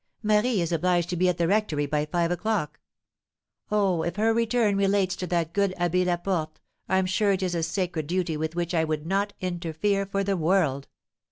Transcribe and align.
"Marie 0.23 0.61
is 0.61 0.71
obliged 0.71 1.11
to 1.11 1.15
be 1.15 1.29
at 1.29 1.37
the 1.37 1.47
rectory 1.47 1.85
by 1.85 2.07
five 2.07 2.31
o'clock." 2.31 2.79
"Oh, 3.69 4.01
if 4.01 4.15
her 4.15 4.33
return 4.33 4.75
relates 4.75 5.15
to 5.17 5.27
that 5.27 5.53
good 5.53 5.75
Abbé 5.77 6.07
Laporte, 6.07 6.59
I 6.89 6.97
am 6.97 7.05
sure 7.05 7.33
it 7.33 7.43
is 7.43 7.53
a 7.53 7.61
sacred 7.61 8.07
duty 8.07 8.35
with 8.35 8.55
which 8.55 8.73
I 8.73 8.83
would 8.83 9.05
not 9.05 9.33
interfere 9.41 10.07
for 10.07 10.23
the 10.23 10.35
world. 10.35 10.87